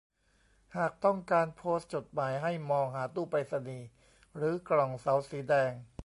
[0.77, 3.87] หากต้องการโพสต์จดหมายให้มองหาตู้ไปรษณีย์
[4.35, 5.71] หรือกล่องเสาสีแดง